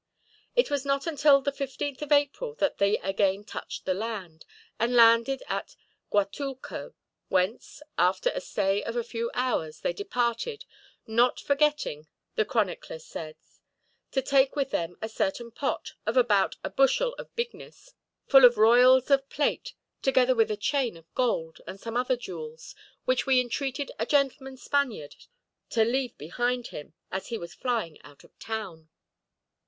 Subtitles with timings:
[0.55, 4.47] It was not until the 15th of April that they again touched the land,
[4.79, 5.75] and landed at
[6.09, 6.95] Guatulco;
[7.29, 10.65] whence, after a stay of a few hours, they departed;
[11.05, 13.59] "not forgetting," the chronicler says,
[14.09, 17.93] "to take with them a certain pot, of about a bushel in bigness,
[18.27, 22.73] full of royals of plate, together with a chain of gold, and some other jewels;
[23.05, 25.15] which we entreated a gentleman Spaniard
[25.69, 28.89] to leave behind him, as he was flying out of town."